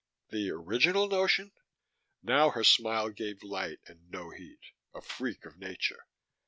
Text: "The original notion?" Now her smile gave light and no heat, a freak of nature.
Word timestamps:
"The 0.29 0.49
original 0.49 1.07
notion?" 1.07 1.51
Now 2.23 2.49
her 2.49 2.63
smile 2.63 3.11
gave 3.11 3.43
light 3.43 3.81
and 3.85 4.09
no 4.09 4.31
heat, 4.31 4.71
a 4.95 5.01
freak 5.03 5.45
of 5.45 5.59
nature. 5.59 6.07